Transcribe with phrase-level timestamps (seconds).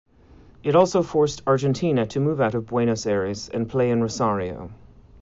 [0.63, 4.71] It also forced Argentina to move out of Buenos Aires and play in Rosario.